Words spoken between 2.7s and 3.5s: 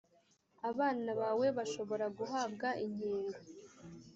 inkingo.